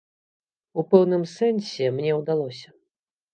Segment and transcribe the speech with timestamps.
[0.81, 2.69] У пэўным сэнсе мне ўдалося.